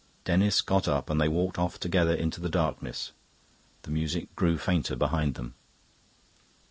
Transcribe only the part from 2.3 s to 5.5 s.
the darkness. The music grew fainter behind